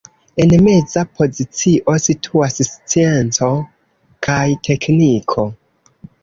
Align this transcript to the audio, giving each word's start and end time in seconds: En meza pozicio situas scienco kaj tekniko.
En 0.43 0.53
meza 0.67 1.01
pozicio 1.19 1.95
situas 2.05 2.57
scienco 2.69 3.51
kaj 4.29 4.41
tekniko. 4.71 5.47